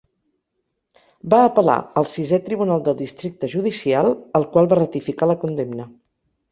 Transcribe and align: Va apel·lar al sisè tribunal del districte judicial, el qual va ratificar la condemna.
Va 1.33 1.41
apel·lar 1.49 1.75
al 2.01 2.09
sisè 2.13 2.41
tribunal 2.47 2.83
del 2.89 2.99
districte 3.03 3.53
judicial, 3.55 4.13
el 4.43 4.51
qual 4.57 4.75
va 4.75 4.83
ratificar 4.85 5.31
la 5.35 5.43
condemna. 5.47 5.93